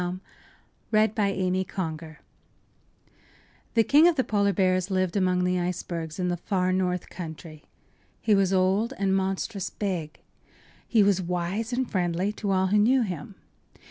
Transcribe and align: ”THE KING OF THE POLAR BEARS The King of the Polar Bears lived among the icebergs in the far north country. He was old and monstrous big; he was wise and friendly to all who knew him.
”THE 0.01 0.15
KING 0.15 0.17
OF 0.97 0.97
THE 0.97 0.97
POLAR 0.97 1.35
BEARS 1.37 2.21
The 3.75 3.83
King 3.83 4.07
of 4.07 4.15
the 4.15 4.23
Polar 4.23 4.51
Bears 4.51 4.89
lived 4.89 5.15
among 5.15 5.43
the 5.43 5.59
icebergs 5.59 6.17
in 6.17 6.27
the 6.29 6.37
far 6.37 6.73
north 6.73 7.11
country. 7.11 7.65
He 8.19 8.33
was 8.33 8.51
old 8.51 8.93
and 8.97 9.15
monstrous 9.15 9.69
big; 9.69 10.19
he 10.87 11.03
was 11.03 11.21
wise 11.21 11.71
and 11.71 11.87
friendly 11.87 12.31
to 12.33 12.49
all 12.49 12.65
who 12.65 12.79
knew 12.79 13.03
him. 13.03 13.35